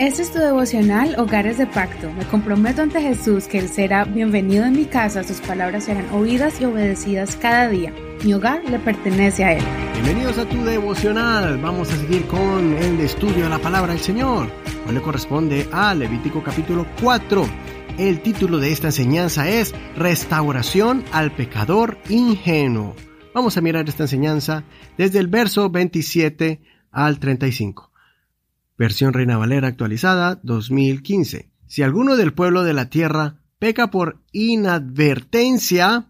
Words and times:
Este 0.00 0.22
es 0.22 0.32
tu 0.32 0.38
devocional 0.38 1.14
Hogares 1.18 1.58
de 1.58 1.66
Pacto. 1.66 2.10
Me 2.12 2.24
comprometo 2.24 2.80
ante 2.80 3.02
Jesús 3.02 3.46
que 3.46 3.58
Él 3.58 3.68
será 3.68 4.06
bienvenido 4.06 4.64
en 4.64 4.72
mi 4.72 4.86
casa, 4.86 5.22
sus 5.22 5.42
palabras 5.42 5.84
serán 5.84 6.08
oídas 6.10 6.58
y 6.58 6.64
obedecidas 6.64 7.36
cada 7.36 7.68
día. 7.68 7.92
Mi 8.24 8.32
hogar 8.32 8.64
le 8.64 8.78
pertenece 8.78 9.44
a 9.44 9.52
Él. 9.58 9.64
Bienvenidos 9.92 10.38
a 10.38 10.48
tu 10.48 10.64
devocional. 10.64 11.58
Vamos 11.58 11.92
a 11.92 11.96
seguir 11.98 12.26
con 12.28 12.78
el 12.78 12.98
estudio 13.00 13.44
de 13.44 13.50
la 13.50 13.58
palabra 13.58 13.92
del 13.92 14.00
Señor. 14.00 14.50
Hoy 14.88 14.94
le 14.94 15.02
corresponde 15.02 15.68
a 15.70 15.94
Levítico 15.94 16.42
capítulo 16.42 16.86
4. 17.02 17.44
El 17.98 18.22
título 18.22 18.56
de 18.56 18.72
esta 18.72 18.86
enseñanza 18.86 19.50
es 19.50 19.74
Restauración 19.98 21.04
al 21.12 21.30
pecador 21.30 21.98
ingenuo. 22.08 22.96
Vamos 23.34 23.58
a 23.58 23.60
mirar 23.60 23.86
esta 23.86 24.04
enseñanza 24.04 24.64
desde 24.96 25.18
el 25.18 25.28
verso 25.28 25.68
27 25.68 26.58
al 26.90 27.18
35. 27.18 27.89
Versión 28.80 29.12
Reina 29.12 29.36
Valera 29.36 29.68
actualizada 29.68 30.40
2015. 30.42 31.50
Si 31.66 31.82
alguno 31.82 32.16
del 32.16 32.32
pueblo 32.32 32.64
de 32.64 32.72
la 32.72 32.88
tierra 32.88 33.42
peca 33.58 33.90
por 33.90 34.22
inadvertencia, 34.32 36.06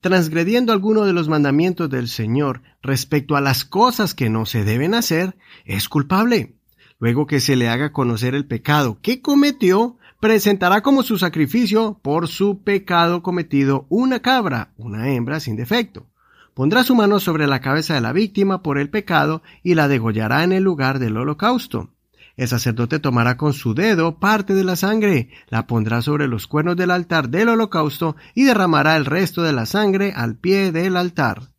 transgrediendo 0.00 0.72
alguno 0.72 1.06
de 1.06 1.12
los 1.12 1.28
mandamientos 1.28 1.90
del 1.90 2.06
Señor 2.06 2.62
respecto 2.82 3.34
a 3.34 3.40
las 3.40 3.64
cosas 3.64 4.14
que 4.14 4.30
no 4.30 4.46
se 4.46 4.62
deben 4.62 4.94
hacer, 4.94 5.36
es 5.64 5.88
culpable. 5.88 6.54
Luego 7.00 7.26
que 7.26 7.40
se 7.40 7.56
le 7.56 7.68
haga 7.68 7.90
conocer 7.90 8.36
el 8.36 8.46
pecado 8.46 9.00
que 9.02 9.20
cometió, 9.20 9.96
presentará 10.20 10.82
como 10.82 11.02
su 11.02 11.18
sacrificio 11.18 11.98
por 12.00 12.28
su 12.28 12.62
pecado 12.62 13.24
cometido 13.24 13.86
una 13.88 14.20
cabra, 14.22 14.72
una 14.76 15.10
hembra 15.12 15.40
sin 15.40 15.56
defecto. 15.56 16.06
Pondrá 16.54 16.84
su 16.84 16.94
mano 16.94 17.18
sobre 17.18 17.48
la 17.48 17.60
cabeza 17.60 17.94
de 17.94 18.00
la 18.00 18.12
víctima 18.12 18.62
por 18.62 18.78
el 18.78 18.88
pecado 18.88 19.42
y 19.64 19.74
la 19.74 19.88
degollará 19.88 20.44
en 20.44 20.52
el 20.52 20.62
lugar 20.62 21.00
del 21.00 21.16
holocausto. 21.16 21.90
El 22.36 22.48
sacerdote 22.48 22.98
tomará 22.98 23.36
con 23.36 23.52
su 23.52 23.74
dedo 23.74 24.18
parte 24.18 24.54
de 24.54 24.64
la 24.64 24.74
sangre, 24.74 25.30
la 25.48 25.66
pondrá 25.66 26.02
sobre 26.02 26.26
los 26.26 26.46
cuernos 26.46 26.76
del 26.76 26.90
altar 26.90 27.28
del 27.28 27.48
holocausto 27.48 28.16
y 28.34 28.44
derramará 28.44 28.96
el 28.96 29.04
resto 29.04 29.42
de 29.42 29.52
la 29.52 29.66
sangre 29.66 30.12
al 30.14 30.36
pie 30.36 30.72
del 30.72 30.96
altar. 30.96 31.52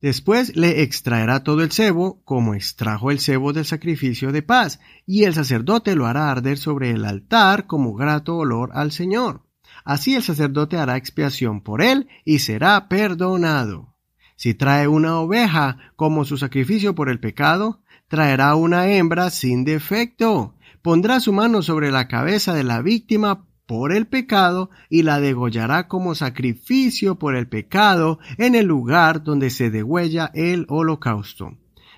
Después 0.00 0.56
le 0.56 0.82
extraerá 0.82 1.44
todo 1.44 1.62
el 1.62 1.70
cebo, 1.70 2.22
como 2.24 2.54
extrajo 2.54 3.12
el 3.12 3.20
cebo 3.20 3.52
del 3.52 3.66
sacrificio 3.66 4.32
de 4.32 4.42
paz, 4.42 4.80
y 5.06 5.24
el 5.24 5.34
sacerdote 5.34 5.94
lo 5.94 6.06
hará 6.06 6.30
arder 6.30 6.58
sobre 6.58 6.90
el 6.90 7.04
altar 7.04 7.66
como 7.66 7.94
grato 7.94 8.36
olor 8.36 8.70
al 8.74 8.90
Señor. 8.90 9.46
Así 9.84 10.14
el 10.14 10.22
sacerdote 10.22 10.76
hará 10.76 10.96
expiación 10.96 11.60
por 11.60 11.82
él 11.82 12.08
y 12.24 12.40
será 12.40 12.88
perdonado. 12.88 13.94
Si 14.34 14.54
trae 14.54 14.88
una 14.88 15.20
oveja 15.20 15.78
como 15.94 16.24
su 16.24 16.36
sacrificio 16.36 16.96
por 16.96 17.08
el 17.08 17.20
pecado, 17.20 17.81
traerá 18.12 18.56
una 18.56 18.88
hembra 18.88 19.30
sin 19.30 19.64
defecto, 19.64 20.54
pondrá 20.82 21.18
su 21.18 21.32
mano 21.32 21.62
sobre 21.62 21.90
la 21.90 22.08
cabeza 22.08 22.52
de 22.52 22.62
la 22.62 22.82
víctima 22.82 23.46
por 23.64 23.90
el 23.90 24.06
pecado 24.06 24.68
y 24.90 25.02
la 25.02 25.18
degollará 25.18 25.88
como 25.88 26.14
sacrificio 26.14 27.18
por 27.18 27.34
el 27.34 27.48
pecado 27.48 28.18
en 28.36 28.54
el 28.54 28.66
lugar 28.66 29.22
donde 29.22 29.48
se 29.48 29.70
degüella 29.70 30.30
el 30.34 30.66
holocausto. 30.68 31.56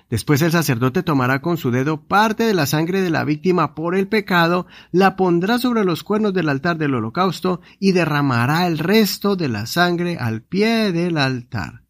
Después 0.09 0.41
el 0.41 0.53
sacerdote 0.53 1.03
tomará 1.03 1.41
con 1.41 1.57
su 1.57 1.69
dedo 1.69 2.07
parte 2.07 2.45
de 2.45 2.53
la 2.53 2.65
sangre 2.65 3.01
de 3.01 3.09
la 3.09 3.25
víctima 3.25 3.75
por 3.75 3.93
el 3.93 4.07
pecado, 4.07 4.67
la 4.93 5.17
pondrá 5.17 5.57
sobre 5.57 5.83
los 5.83 6.05
cuernos 6.05 6.33
del 6.33 6.47
altar 6.47 6.77
del 6.77 6.95
holocausto 6.95 7.59
y 7.77 7.91
derramará 7.91 8.67
el 8.67 8.77
resto 8.77 9.35
de 9.35 9.49
la 9.49 9.65
sangre 9.65 10.15
al 10.17 10.43
pie 10.43 10.93
del 10.93 11.17
altar 11.17 11.84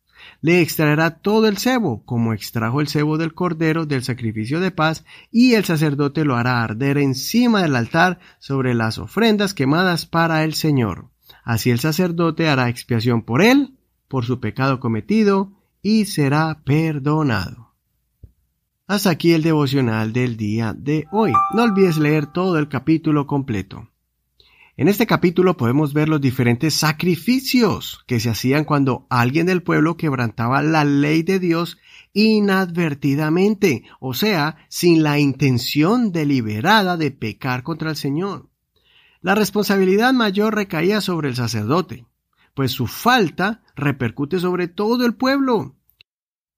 le 0.45 0.61
extraerá 0.61 1.09
todo 1.09 1.47
el 1.47 1.57
cebo, 1.57 2.05
como 2.05 2.31
extrajo 2.31 2.79
el 2.79 2.88
cebo 2.88 3.17
del 3.17 3.33
cordero 3.33 3.88
del 3.88 4.03
sacrificio 4.03 4.59
de 4.59 4.69
paz, 4.69 5.03
y 5.31 5.55
el 5.55 5.65
sacerdote 5.65 6.23
lo 6.23 6.35
hará 6.35 6.63
arder 6.63 6.99
encima 6.99 7.63
del 7.63 7.75
altar 7.75 8.19
sobre 8.38 8.75
las 8.75 8.99
ofrendas 8.99 9.55
quemadas 9.55 10.05
para 10.05 10.43
el 10.43 10.53
Señor. 10.53 11.09
Así 11.43 11.71
el 11.71 11.79
sacerdote 11.79 12.47
hará 12.47 12.69
expiación 12.69 13.23
por 13.23 13.41
él, 13.41 13.79
por 14.07 14.23
su 14.23 14.39
pecado 14.39 14.79
cometido, 14.79 15.51
y 15.81 16.06
será 16.06 16.62
perdonado. 16.63 17.73
Hasta 18.85 19.09
aquí 19.09 19.33
el 19.33 19.41
devocional 19.41 20.13
del 20.13 20.38
día 20.38 20.75
de 20.77 21.07
hoy. 21.12 21.33
No 21.56 21.63
olvides 21.63 21.97
leer 21.97 22.27
todo 22.27 22.59
el 22.59 22.69
capítulo 22.69 23.25
completo. 23.25 23.89
En 24.78 24.90
este 24.90 25.08
capítulo 25.08 25.56
podemos 25.56 25.94
ver 25.94 26.09
los 26.09 26.19
diferentes 26.19 26.74
sacrificios 26.74 28.03
que 28.08 28.19
se 28.19 28.30
hacían 28.30 28.66
cuando 28.66 29.08
alguien 29.09 29.46
del 29.46 29.63
pueblo 29.63 29.96
quebrantaba 29.96 30.62
la 30.62 30.84
ley 30.84 31.24
de 31.24 31.40
Dios 31.40 31.78
inadvertidamente, 32.12 33.86
o 34.02 34.13
sea, 34.13 34.58
sin 34.68 35.02
la 35.02 35.18
intención 35.18 36.12
deliberada 36.12 36.97
de 36.97 37.12
pecar 37.12 37.63
contra 37.63 37.90
el 37.90 37.96
Señor. 37.96 38.50
La 39.22 39.34
responsabilidad 39.34 40.12
mayor 40.12 40.53
recaía 40.53 41.00
sobre 41.00 41.30
el 41.30 41.38
sacerdote, 41.38 42.06
pues 42.53 42.72
su 42.72 42.86
falta 42.86 43.63
repercute 43.78 44.40
sobre 44.40 44.68
todo 44.68 45.06
el 45.06 45.16
pueblo. 45.16 45.78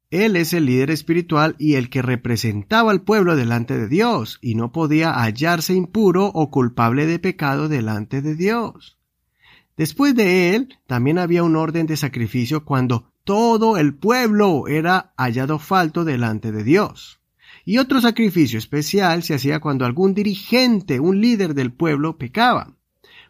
Él 0.09 0.37
es 0.37 0.53
el 0.53 0.65
líder 0.65 0.89
espiritual 0.89 1.55
y 1.59 1.73
el 1.73 1.89
que 1.89 2.01
representaba 2.01 2.91
al 2.91 3.01
pueblo 3.01 3.35
delante 3.35 3.77
de 3.77 3.89
Dios, 3.89 4.39
y 4.41 4.55
no 4.55 4.71
podía 4.71 5.11
hallarse 5.11 5.73
impuro 5.73 6.27
o 6.27 6.49
culpable 6.49 7.05
de 7.05 7.19
pecado 7.19 7.67
delante 7.67 8.21
de 8.21 8.35
Dios. 8.35 8.97
Después 9.75 10.15
de 10.15 10.55
él, 10.55 10.79
también 10.87 11.19
había 11.19 11.43
un 11.43 11.57
orden 11.57 11.87
de 11.87 11.97
sacrificio 11.97 12.63
cuando 12.63 13.11
todo 13.25 13.77
el 13.77 13.95
pueblo 13.95 14.69
era 14.69 15.13
hallado 15.17 15.59
falto 15.59 16.05
delante 16.05 16.53
de 16.53 16.63
Dios. 16.63 17.19
Y 17.65 17.79
otro 17.79 17.99
sacrificio 17.99 18.57
especial 18.57 19.23
se 19.23 19.33
hacía 19.33 19.59
cuando 19.59 19.85
algún 19.85 20.13
dirigente, 20.13 21.01
un 21.01 21.19
líder 21.19 21.53
del 21.53 21.73
pueblo, 21.73 22.17
pecaba. 22.17 22.73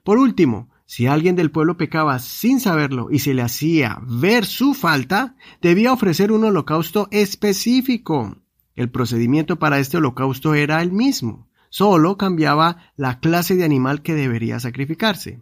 Por 0.03 0.19
último, 0.19 0.69
si 0.87 1.05
alguien 1.05 1.35
del 1.35 1.51
pueblo 1.51 1.75
pecaba 1.75 2.17
sin 2.17 2.61
saberlo 2.61 3.09
y 3.11 3.19
se 3.19 3.33
le 3.33 3.41
hacía 3.41 3.99
ver 4.03 4.45
su 4.45 4.73
falta, 4.73 5.35
debía 5.61 5.91
ofrecer 5.91 6.31
un 6.31 6.45
holocausto 6.45 7.09
específico. 7.11 8.37
El 8.73 8.89
procedimiento 8.89 9.59
para 9.59 9.79
este 9.79 9.97
holocausto 9.97 10.55
era 10.55 10.81
el 10.81 10.93
mismo, 10.93 11.49
solo 11.69 12.17
cambiaba 12.17 12.93
la 12.95 13.19
clase 13.19 13.57
de 13.57 13.65
animal 13.65 14.01
que 14.01 14.15
debería 14.15 14.61
sacrificarse. 14.61 15.41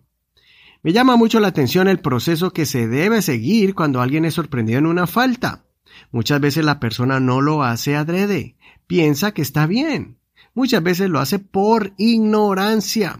Me 0.81 0.93
llama 0.93 1.15
mucho 1.15 1.39
la 1.39 1.49
atención 1.49 1.87
el 1.87 1.99
proceso 1.99 2.51
que 2.51 2.65
se 2.65 2.87
debe 2.87 3.21
seguir 3.21 3.75
cuando 3.75 4.01
alguien 4.01 4.25
es 4.25 4.33
sorprendido 4.33 4.79
en 4.79 4.87
una 4.87 5.05
falta. 5.05 5.65
Muchas 6.11 6.41
veces 6.41 6.65
la 6.65 6.79
persona 6.79 7.19
no 7.19 7.41
lo 7.41 7.61
hace 7.61 7.95
adrede, 7.95 8.55
piensa 8.87 9.31
que 9.31 9.43
está 9.43 9.67
bien. 9.67 10.17
Muchas 10.55 10.81
veces 10.81 11.07
lo 11.07 11.19
hace 11.19 11.37
por 11.37 11.93
ignorancia. 11.97 13.19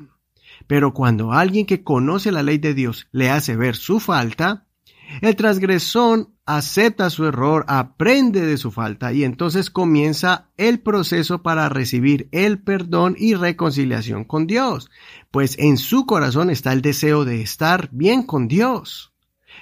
Pero 0.68 0.94
cuando 0.94 1.32
alguien 1.32 1.66
que 1.66 1.84
conoce 1.84 2.32
la 2.32 2.44
ley 2.44 2.58
de 2.58 2.74
Dios 2.74 3.08
le 3.12 3.30
hace 3.30 3.56
ver 3.56 3.76
su 3.76 4.00
falta, 4.00 4.66
el 5.22 5.36
transgresor 5.36 6.30
acepta 6.46 7.10
su 7.10 7.26
error, 7.26 7.66
aprende 7.68 8.46
de 8.46 8.58
su 8.58 8.72
falta 8.72 9.14
y 9.14 9.24
entonces 9.24 9.70
comienza 9.70 10.50
el 10.58 10.80
proceso 10.80 11.42
para 11.42 11.70
recibir 11.70 12.30
el 12.32 12.60
perdón 12.60 13.16
y 13.18 13.34
reconciliación 13.36 14.26
con 14.26 14.46
Dios, 14.46 14.90
pues 15.32 15.58
en 15.58 15.78
su 15.78 16.06
corazón 16.06 16.50
está 16.50 16.74
el 16.74 16.82
deseo 16.82 17.26
de 17.26 17.42
estar 17.42 17.90
bien 17.92 18.24
con 18.24 18.48
Dios. 18.48 19.12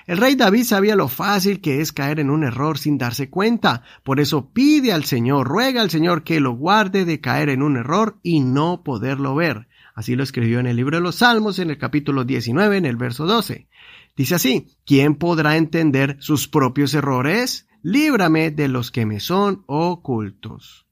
El 0.07 0.17
rey 0.17 0.35
David 0.35 0.63
sabía 0.63 0.95
lo 0.95 1.07
fácil 1.07 1.61
que 1.61 1.79
es 1.79 1.93
caer 1.93 2.19
en 2.19 2.29
un 2.29 2.43
error 2.43 2.77
sin 2.77 2.97
darse 2.97 3.29
cuenta, 3.29 3.83
por 4.03 4.19
eso 4.19 4.49
pide 4.51 4.91
al 4.91 5.05
Señor, 5.05 5.47
ruega 5.47 5.81
al 5.81 5.89
Señor 5.89 6.23
que 6.23 6.39
lo 6.39 6.53
guarde 6.53 7.05
de 7.05 7.21
caer 7.21 7.49
en 7.49 7.61
un 7.61 7.77
error 7.77 8.17
y 8.23 8.41
no 8.41 8.83
poderlo 8.83 9.35
ver. 9.35 9.67
Así 9.93 10.15
lo 10.15 10.23
escribió 10.23 10.59
en 10.59 10.65
el 10.65 10.75
libro 10.75 10.97
de 10.97 11.03
los 11.03 11.15
Salmos 11.17 11.59
en 11.59 11.69
el 11.69 11.77
capítulo 11.77 12.23
19, 12.23 12.77
en 12.77 12.85
el 12.85 12.95
verso 12.95 13.25
12. 13.25 13.67
Dice 14.15 14.35
así, 14.35 14.67
¿quién 14.85 15.15
podrá 15.15 15.57
entender 15.57 16.17
sus 16.19 16.47
propios 16.47 16.93
errores? 16.93 17.67
Líbrame 17.83 18.49
de 18.49 18.67
los 18.67 18.91
que 18.91 19.05
me 19.05 19.19
son 19.19 19.63
ocultos. 19.67 20.87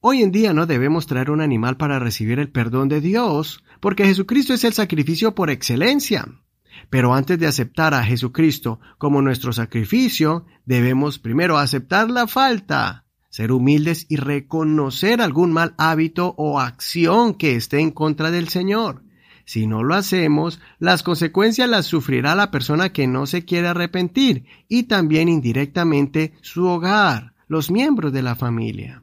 Hoy 0.00 0.22
en 0.22 0.32
día 0.32 0.52
no 0.52 0.66
debemos 0.66 1.06
traer 1.06 1.30
un 1.30 1.40
animal 1.40 1.76
para 1.76 1.98
recibir 1.98 2.38
el 2.38 2.50
perdón 2.50 2.88
de 2.88 3.00
Dios, 3.00 3.62
porque 3.80 4.04
Jesucristo 4.04 4.52
es 4.52 4.64
el 4.64 4.72
sacrificio 4.72 5.34
por 5.34 5.48
excelencia. 5.48 6.26
Pero 6.90 7.14
antes 7.14 7.38
de 7.38 7.46
aceptar 7.46 7.94
a 7.94 8.04
Jesucristo 8.04 8.80
como 8.98 9.22
nuestro 9.22 9.52
sacrificio, 9.52 10.44
debemos 10.66 11.18
primero 11.18 11.56
aceptar 11.56 12.10
la 12.10 12.26
falta 12.26 13.01
ser 13.32 13.50
humildes 13.50 14.04
y 14.10 14.16
reconocer 14.16 15.22
algún 15.22 15.52
mal 15.52 15.72
hábito 15.78 16.34
o 16.36 16.60
acción 16.60 17.32
que 17.32 17.56
esté 17.56 17.80
en 17.80 17.90
contra 17.90 18.30
del 18.30 18.50
Señor. 18.50 19.04
Si 19.46 19.66
no 19.66 19.82
lo 19.82 19.94
hacemos, 19.94 20.60
las 20.78 21.02
consecuencias 21.02 21.66
las 21.66 21.86
sufrirá 21.86 22.34
la 22.34 22.50
persona 22.50 22.92
que 22.92 23.06
no 23.06 23.26
se 23.26 23.46
quiere 23.46 23.68
arrepentir 23.68 24.44
y 24.68 24.82
también 24.82 25.30
indirectamente 25.30 26.34
su 26.42 26.66
hogar, 26.66 27.32
los 27.48 27.70
miembros 27.70 28.12
de 28.12 28.20
la 28.20 28.36
familia. 28.36 29.02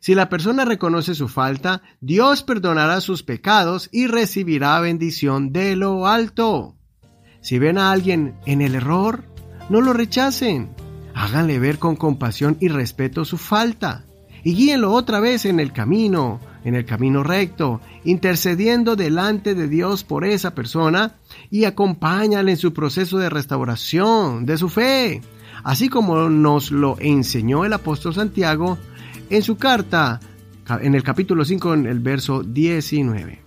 Si 0.00 0.14
la 0.14 0.28
persona 0.28 0.66
reconoce 0.66 1.14
su 1.14 1.26
falta, 1.26 1.80
Dios 2.02 2.42
perdonará 2.42 3.00
sus 3.00 3.22
pecados 3.22 3.88
y 3.90 4.06
recibirá 4.06 4.78
bendición 4.80 5.54
de 5.54 5.76
lo 5.76 6.06
alto. 6.06 6.76
Si 7.40 7.58
ven 7.58 7.78
a 7.78 7.90
alguien 7.90 8.34
en 8.44 8.60
el 8.60 8.74
error, 8.74 9.24
no 9.70 9.80
lo 9.80 9.94
rechacen 9.94 10.76
Háganle 11.16 11.58
ver 11.58 11.78
con 11.78 11.96
compasión 11.96 12.58
y 12.60 12.68
respeto 12.68 13.24
su 13.24 13.38
falta. 13.38 14.04
y 14.44 14.54
guíenlo 14.54 14.92
otra 14.92 15.18
vez 15.18 15.44
en 15.44 15.58
el 15.58 15.72
camino, 15.72 16.38
en 16.62 16.76
el 16.76 16.84
camino 16.84 17.24
recto, 17.24 17.80
intercediendo 18.04 18.94
delante 18.94 19.56
de 19.56 19.66
Dios 19.66 20.04
por 20.04 20.24
esa 20.24 20.54
persona 20.54 21.16
y 21.50 21.64
acompáñale 21.64 22.52
en 22.52 22.56
su 22.56 22.72
proceso 22.72 23.18
de 23.18 23.28
restauración 23.28 24.46
de 24.46 24.56
su 24.56 24.68
fe, 24.68 25.20
así 25.64 25.88
como 25.88 26.28
nos 26.28 26.70
lo 26.70 26.96
enseñó 27.00 27.64
el 27.64 27.72
apóstol 27.72 28.14
Santiago 28.14 28.78
en 29.30 29.42
su 29.42 29.56
carta 29.56 30.20
en 30.80 30.94
el 30.94 31.02
capítulo 31.02 31.44
5 31.44 31.74
en 31.74 31.86
el 31.86 31.98
verso 31.98 32.44
19. 32.44 33.40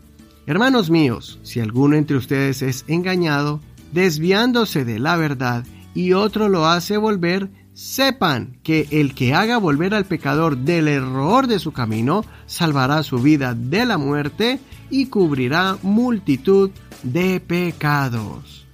Hermanos 0.47 0.89
míos, 0.89 1.39
si 1.43 1.61
alguno 1.61 1.95
entre 1.95 2.17
ustedes 2.17 2.61
es 2.61 2.83
engañado, 2.87 3.61
desviándose 3.93 4.83
de 4.83 4.99
la 4.99 5.15
verdad, 5.15 5.63
y 5.93 6.13
otro 6.13 6.49
lo 6.49 6.67
hace 6.67 6.97
volver, 6.97 7.49
sepan 7.73 8.57
que 8.63 8.87
el 8.91 9.15
que 9.15 9.33
haga 9.33 9.57
volver 9.57 9.93
al 9.93 10.05
pecador 10.05 10.57
del 10.57 10.87
error 10.87 11.47
de 11.47 11.59
su 11.59 11.71
camino, 11.71 12.25
salvará 12.45 13.03
su 13.03 13.19
vida 13.19 13.53
de 13.53 13.85
la 13.85 13.97
muerte 13.97 14.59
y 14.89 15.07
cubrirá 15.07 15.77
multitud 15.81 16.71
de 17.03 17.39
pecados. 17.39 18.65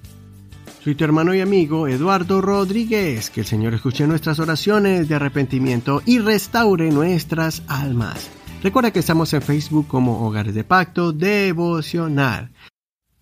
Soy 0.83 0.93
tu 0.93 1.03
hermano 1.03 1.33
y 1.33 1.41
amigo 1.41 1.87
Eduardo 1.87 2.41
Rodríguez. 2.41 3.31
Que 3.31 3.41
el 3.41 3.47
Señor 3.47 3.73
escuche 3.73 4.05
nuestras 4.05 4.39
oraciones 4.39 5.09
de 5.09 5.15
arrepentimiento 5.15 6.03
y 6.05 6.19
restaure 6.19 6.91
nuestras 6.91 7.63
almas. 7.67 8.29
Recuerda 8.61 8.91
que 8.91 8.99
estamos 8.99 9.33
en 9.33 9.41
Facebook 9.41 9.87
como 9.87 10.25
Hogares 10.27 10.53
de 10.53 10.63
Pacto 10.63 11.11
Devocional. 11.11 12.51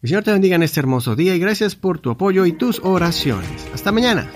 El 0.04 0.10
Señor 0.10 0.24
te 0.26 0.34
bendiga 0.34 0.58
en 0.58 0.64
este 0.64 0.82
hermoso 0.82 1.16
día 1.16 1.34
y 1.34 1.40
gracias 1.40 1.78
por 1.78 1.98
tu 1.98 2.12
apoyo 2.12 2.46
y 2.46 2.52
tus 2.52 2.82
oraciones. 2.84 3.70
Hasta 3.74 3.94
mañana. 3.94 4.30